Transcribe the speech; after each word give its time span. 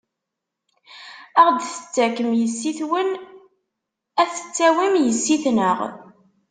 Ad 1.43 1.47
ɣ-d-tettakem 1.55 2.31
yessi-twen, 2.39 3.09
ad 4.21 4.29
tettawin 4.31 4.93
yessi-tneɣ. 5.03 5.77